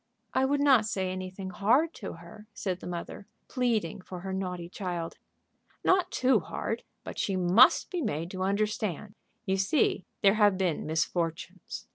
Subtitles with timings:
[0.33, 4.67] "I would not say anything hard to her," said the mother, pleading for her naughty
[4.67, 5.19] child.
[5.83, 9.13] "Not too hard, but she must be made to understand.
[9.45, 11.85] You see there have been misfortunes.